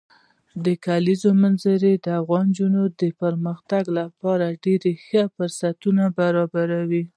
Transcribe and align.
د 0.65 0.67
کلیزو 0.85 1.29
منظره 1.41 1.89
د 2.05 2.07
افغان 2.21 2.45
نجونو 2.53 2.81
د 3.01 3.03
پرمختګ 3.21 3.83
لپاره 3.99 4.45
ډېر 4.63 4.81
ښه 5.05 5.23
فرصتونه 5.35 6.03
برابروي. 6.19 7.03